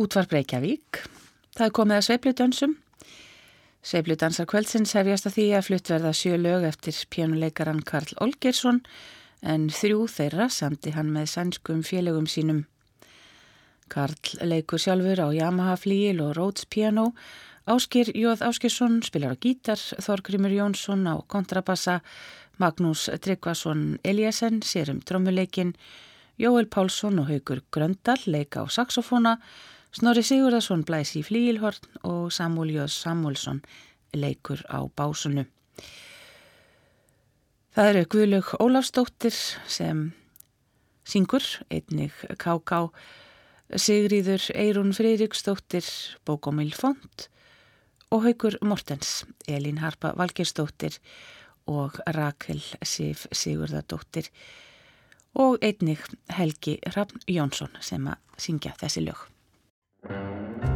[0.00, 1.02] Útvar Breykjavík.
[1.52, 2.70] Það er komið að sveipludansum.
[3.84, 8.78] Sveipludansar kvöldsins hefjast að því að fluttverða sjö lög eftir pjánuleikaran Karl Olgersson
[9.44, 12.62] en þrjú þeirra samti hann með sænskum félögum sínum.
[13.92, 14.16] Karl
[14.48, 17.10] leikur sjálfur á Yamaha flíil og Rhodes piano,
[17.68, 22.00] Áskir Jóð Áskirsson spilar á gítar, Þorgrymur Jónsson á kontrabassa,
[22.56, 25.76] Magnús Tryggvason Eliasen sér um trommuleikin,
[26.40, 29.36] Jóel Pálsson og Haugur Gröndal leika á saxofóna,
[29.92, 33.58] Snorri Sigurðarsson blæs í flíilhorn og Samúl Jóðs Samúlsson
[34.16, 35.44] leikur á básunu.
[37.76, 39.36] Það eru Guðlaug Ólafsdóttir
[39.68, 40.00] sem
[41.04, 42.78] syngur, einnig K.K.
[43.76, 45.84] Sigríður Eirún Freiriksdóttir,
[46.24, 47.28] Bókomil Font
[48.12, 50.96] og Haugur Mortens, Elín Harpa Valgersdóttir
[51.68, 54.32] og Rakel Sif Sigurðardóttir
[55.36, 56.00] og einnig
[56.32, 59.31] Helgi Hrafn Jónsson sem að syngja þessi lög.
[60.08, 60.71] Thank you.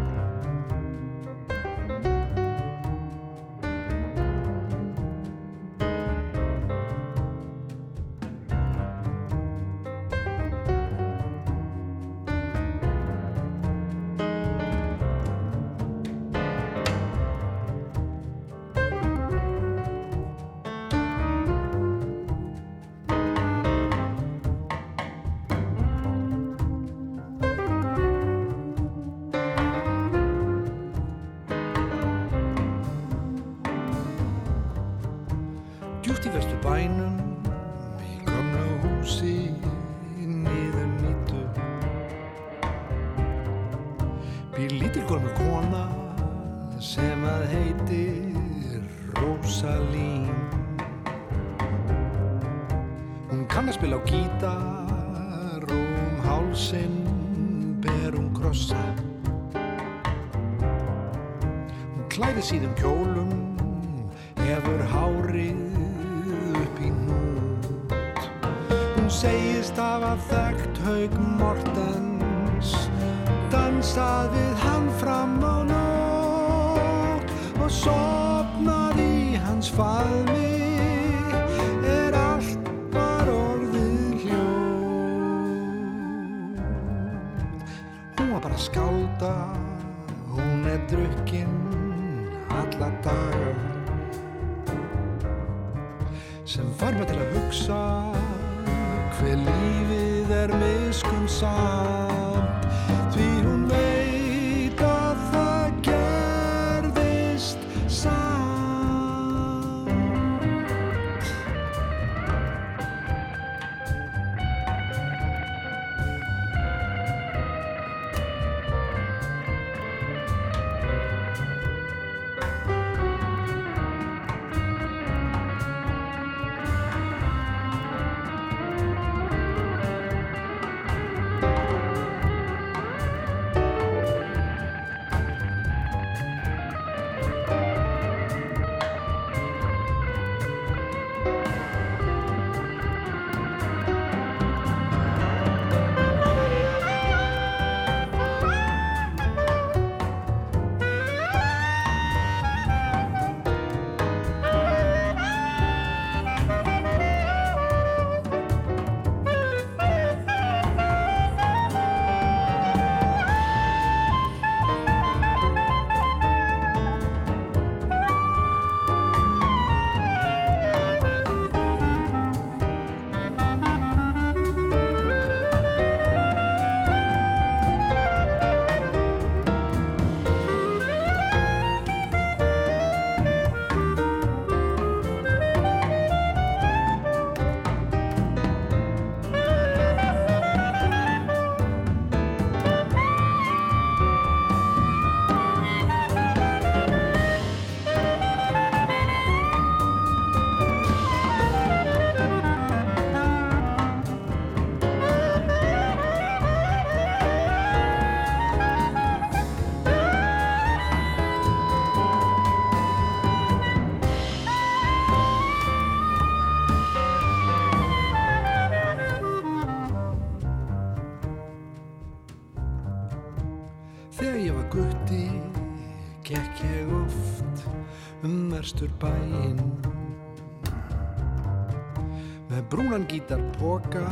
[232.76, 234.05] brúnan gítar boka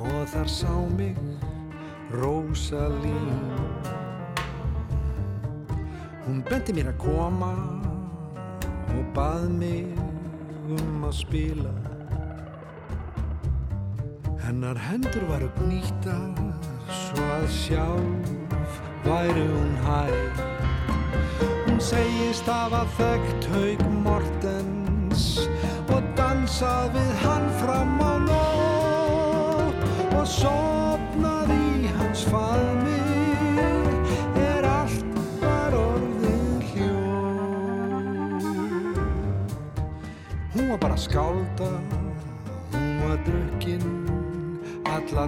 [0.00, 1.16] og þar sá mig
[2.08, 3.36] Rósalín.
[6.24, 7.52] Hún bendi mér að koma
[8.96, 9.92] og bað mig
[10.72, 11.74] um að spila.
[14.40, 16.32] Hennar hendur var upp nýttar
[16.88, 20.44] svo að sjálf væri hún hæg.
[21.68, 23.91] Hún segist af að þekkt haug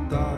[0.00, 0.33] tá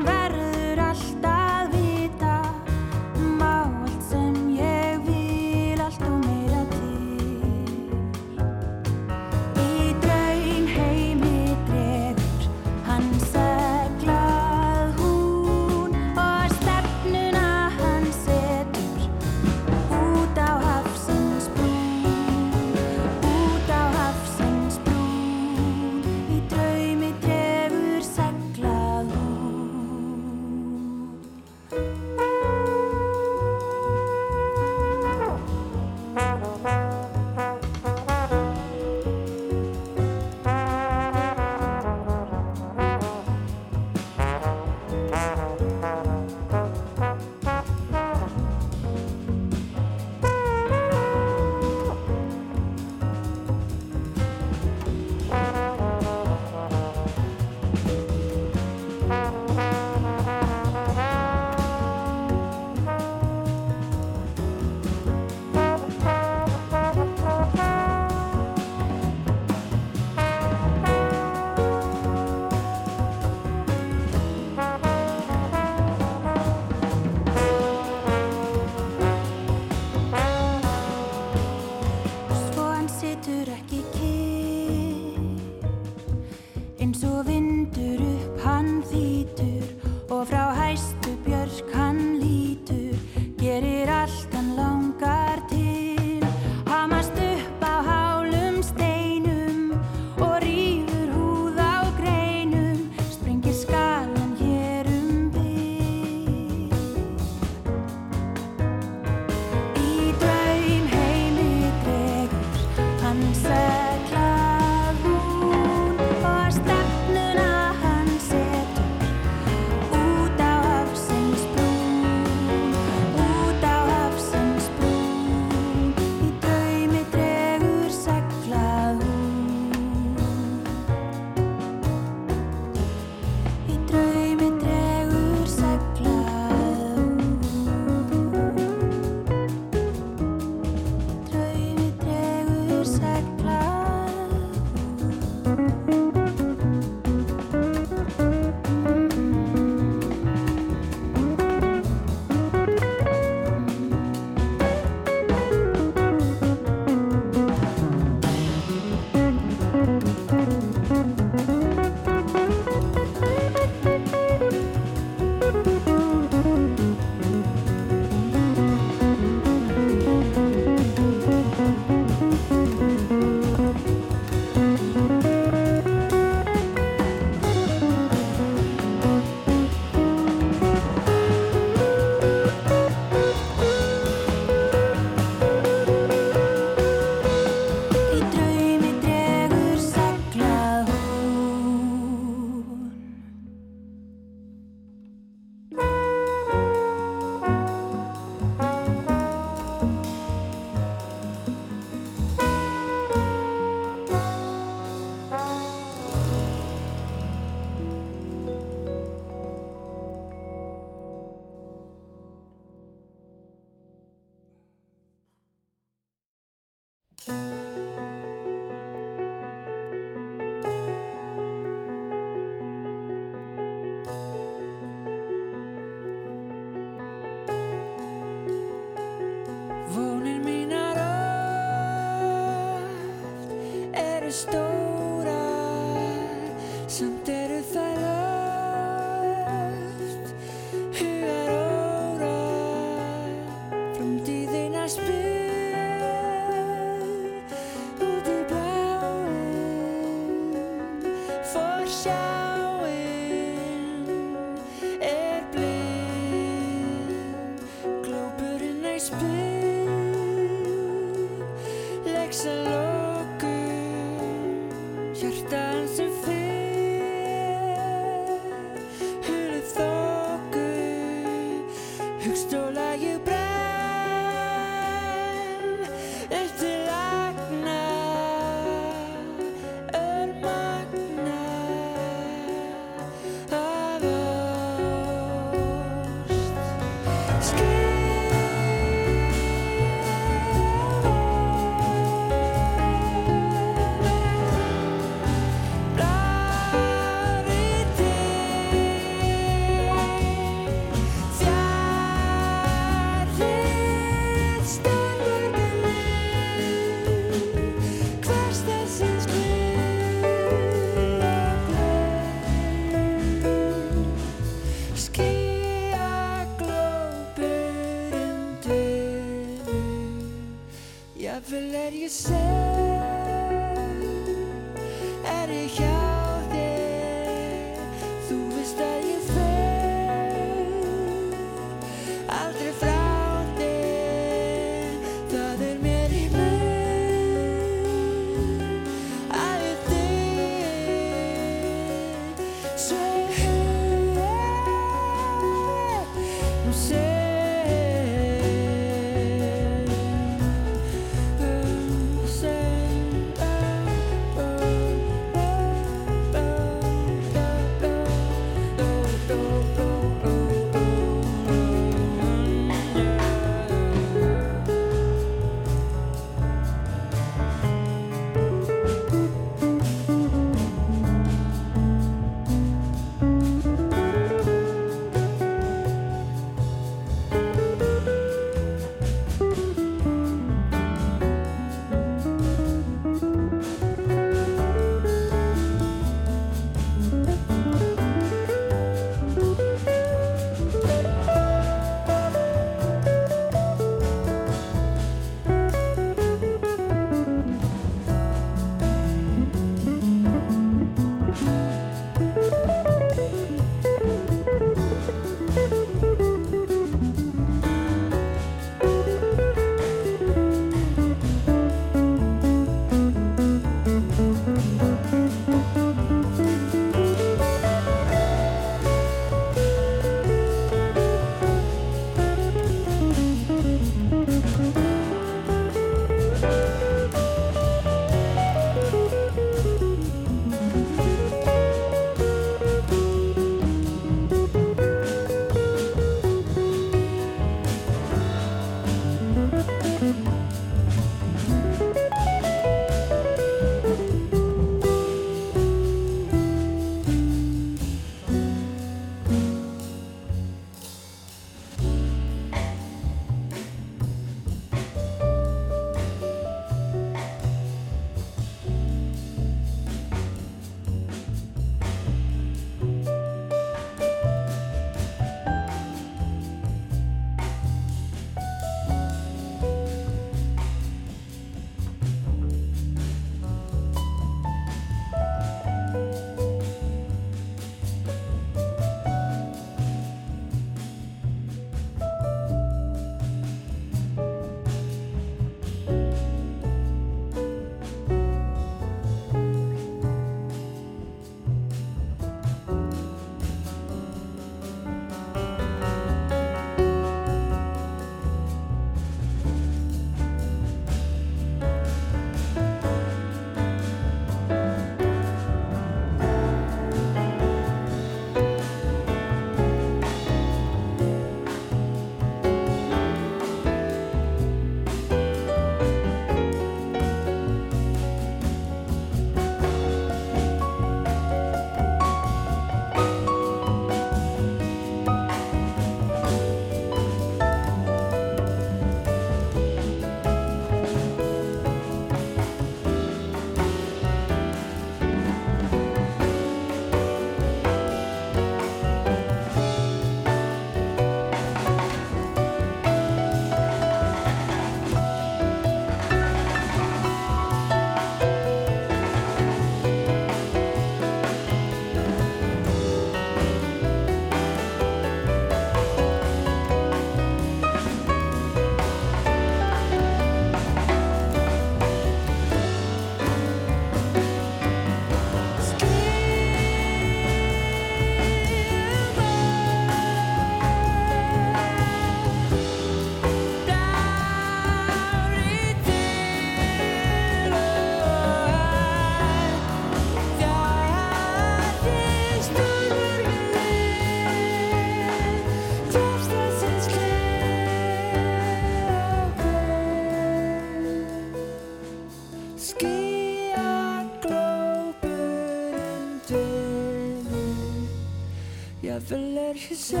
[599.51, 600.00] fuller sjálf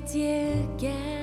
[0.00, 1.19] get ég gert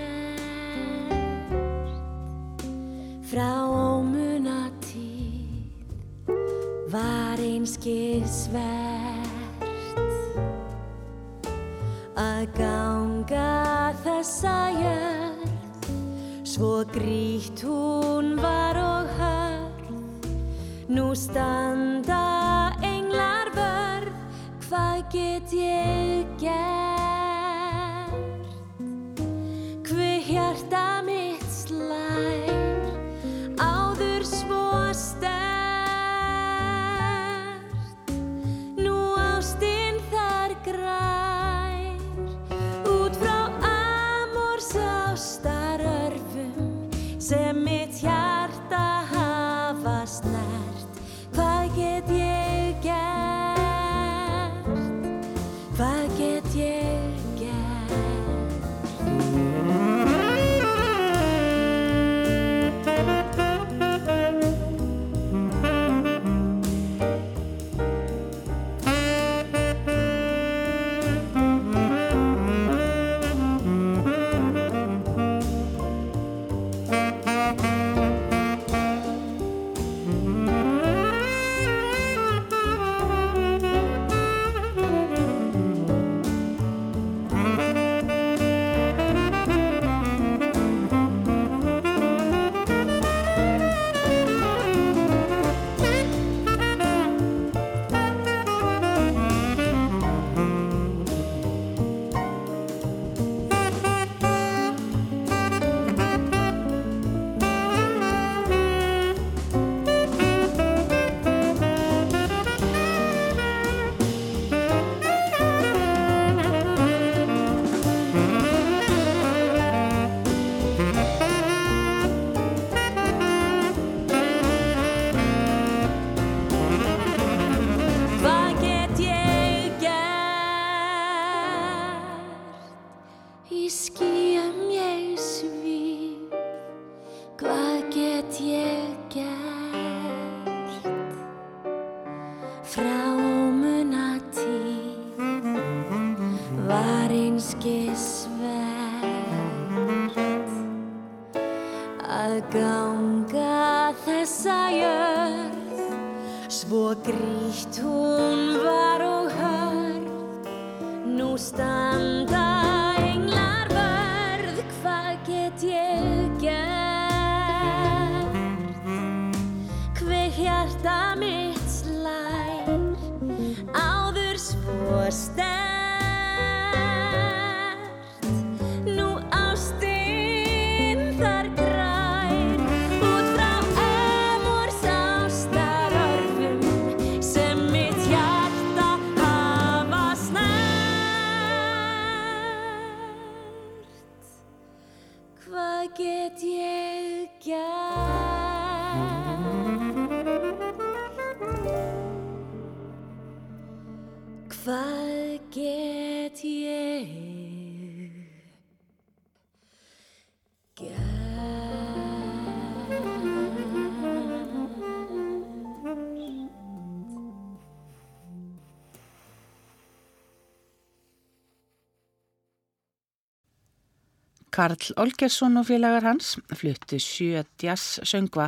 [224.57, 228.47] Karl Olgersson og félagar hans fluttu sjö jazz söngva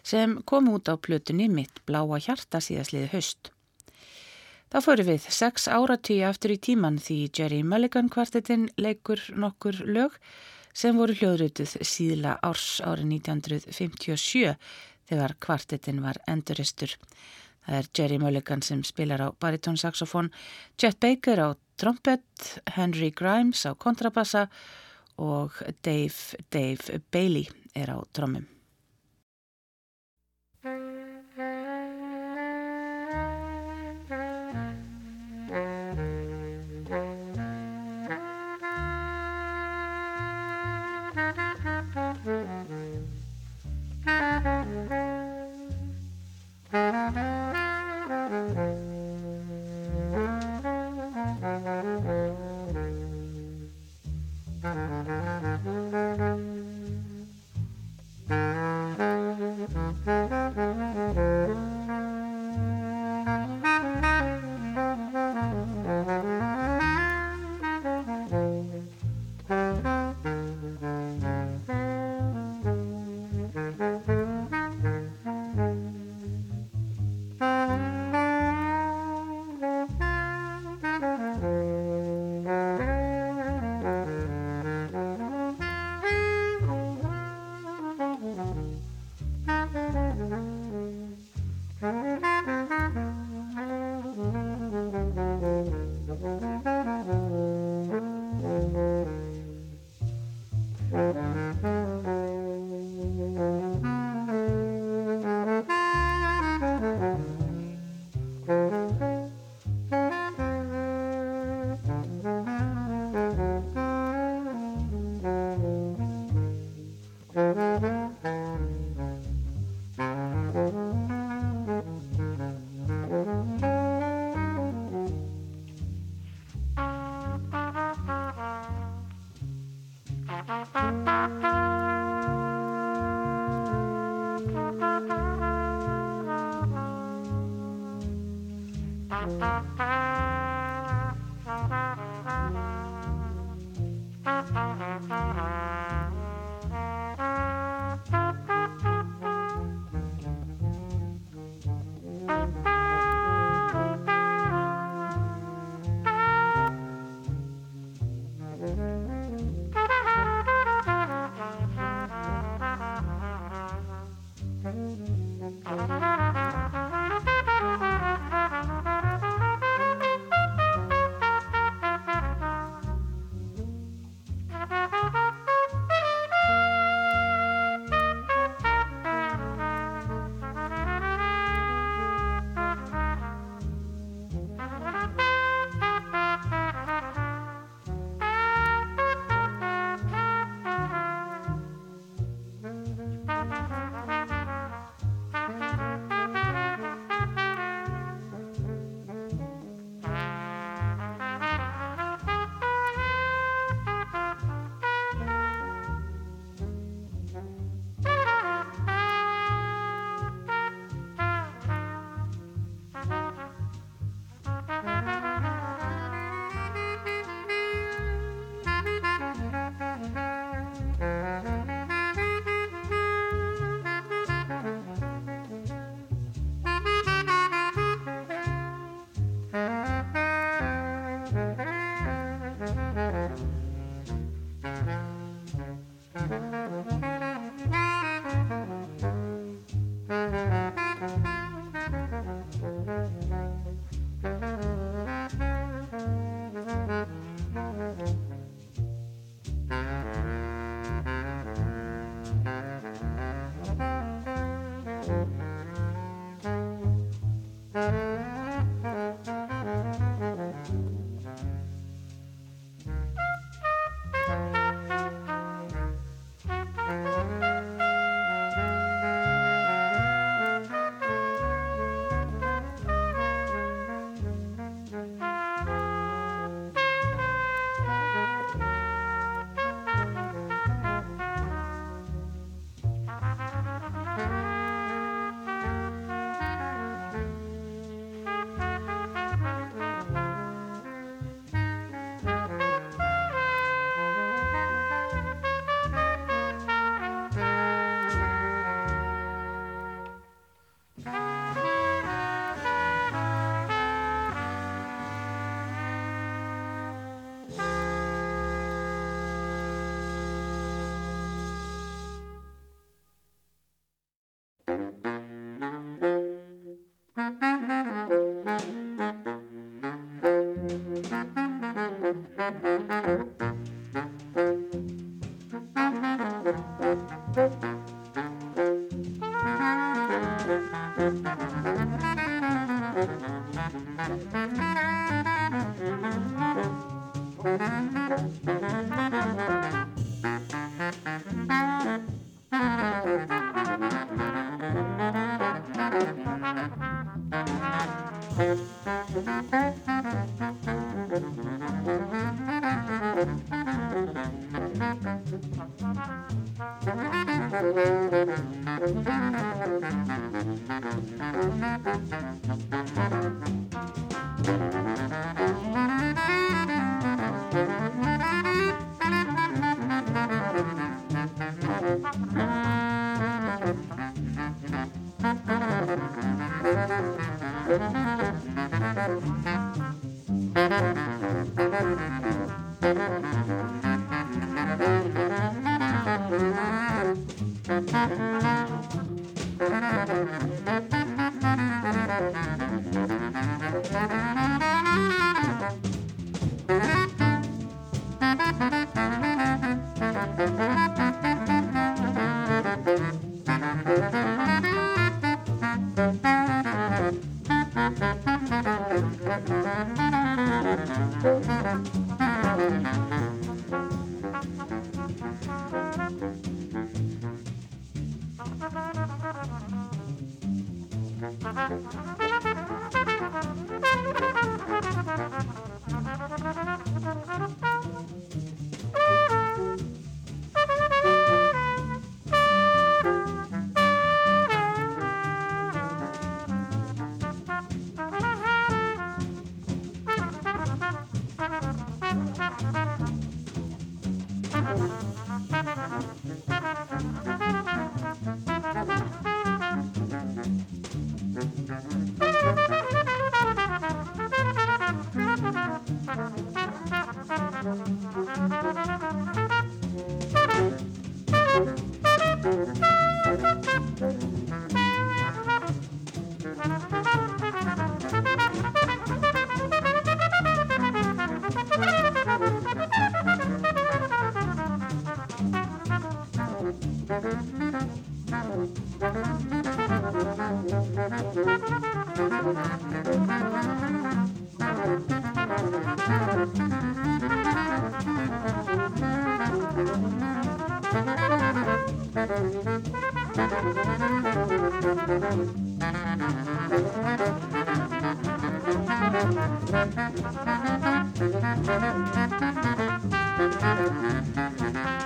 [0.00, 3.50] sem kom út á plötunni Mitt bláa hjarta síðasliði höst.
[4.72, 10.16] Þá fóru við sex áratí aftur í tíman því Jerry Mulligan kvartetinn leikur nokkur lög
[10.72, 14.56] sem voru hljóðrutuð síðla árs árið 1957
[15.12, 16.96] þegar kvartetinn var enduristur.
[17.66, 20.32] Það er Jerry Mulligan sem spilar á baritónsaxofón,
[20.80, 22.22] Chet Baker á trompet,
[22.78, 24.48] Henry Grimes á kontrabassa
[25.20, 28.46] og Dave, Dave Bailey er á drömmum.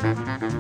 [0.05, 0.54] Thank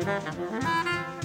[0.00, 1.24] Thank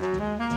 [0.00, 0.49] Música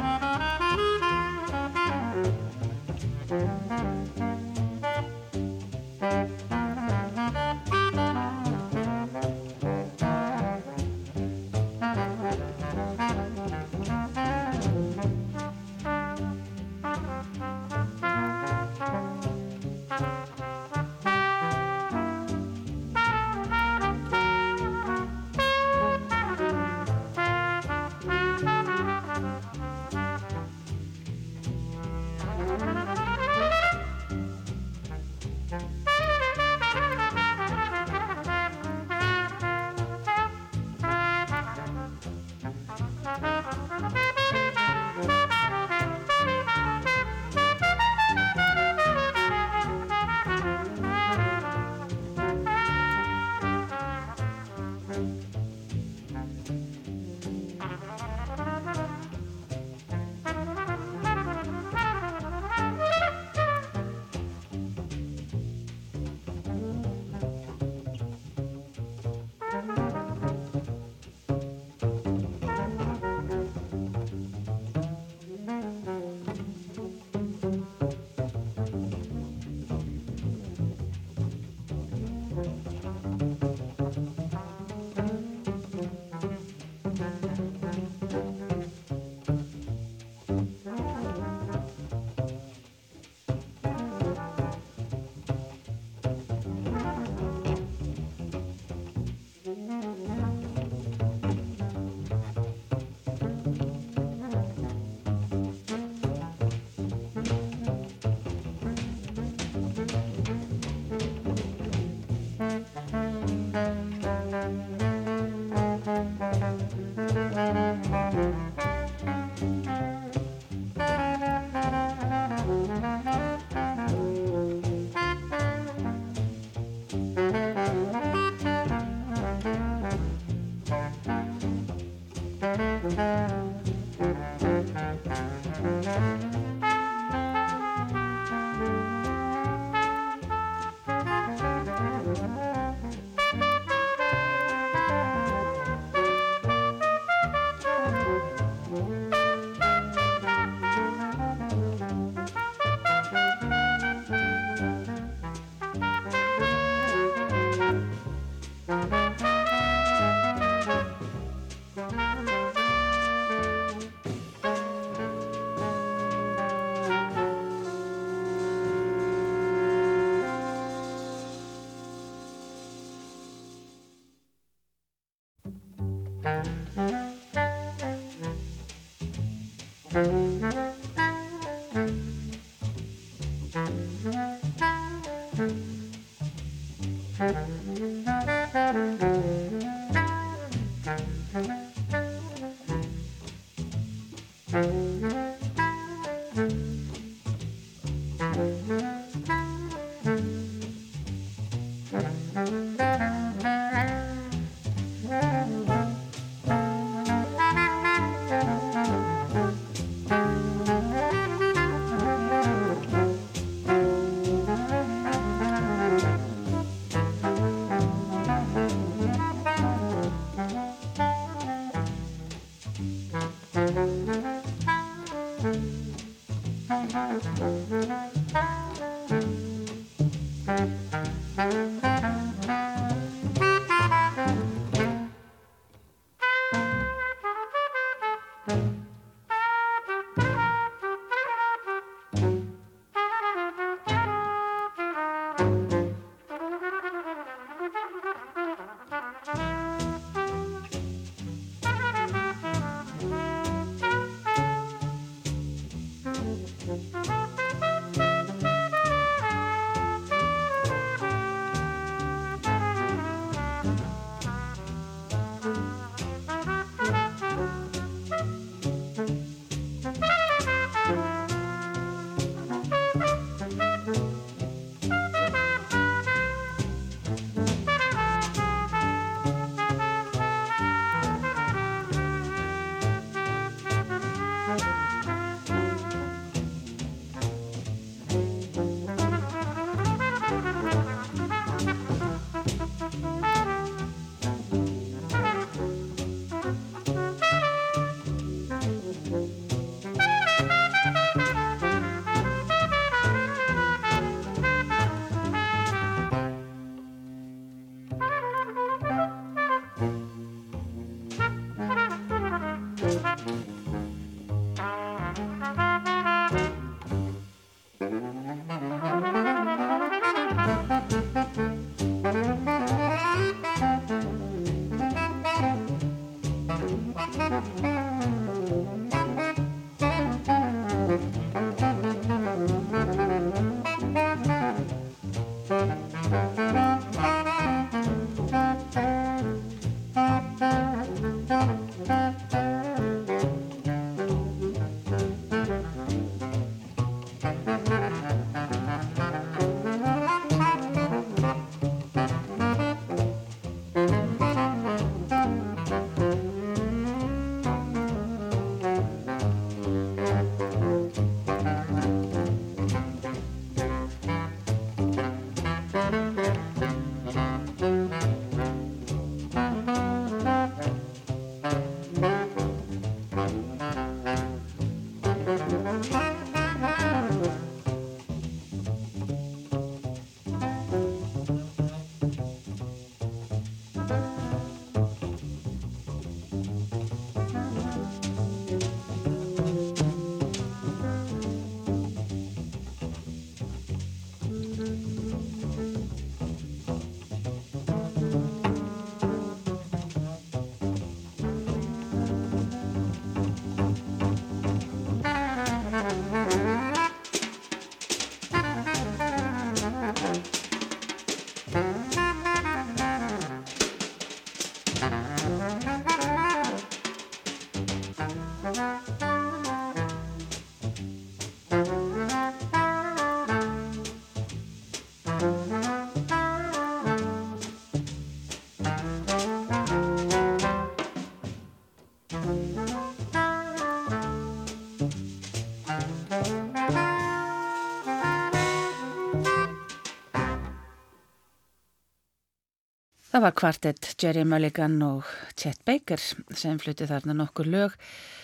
[443.13, 447.75] Það var kvartett Jerry Mulligan og Chet Baker sem flutti þarna nokkur lög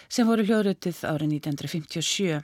[0.09, 2.39] sem voru hljóðrutið árið 1957.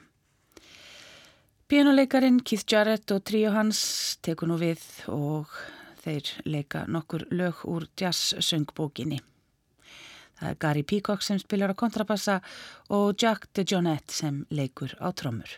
[1.66, 3.80] Pianoleikarin Keith Jarrett og tríu hans
[4.22, 4.78] teku nú við
[5.10, 5.50] og
[6.04, 9.18] þeir leika nokkur lög úr jazz-söngbókinni.
[10.38, 12.38] Það er Gary Peacock sem spilar á kontrabassa
[12.94, 15.50] og Jack DeJohnette sem leikur á trommur.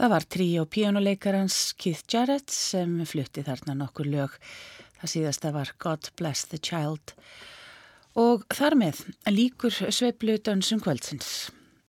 [0.00, 4.38] Það var trí og píjónuleikarans Keith Jarrett sem flutti þarna nokkur lög.
[4.96, 7.12] Það síðasta var God Bless the Child
[8.16, 11.50] og þar með líkur sveiplu dönsum kvöldsins.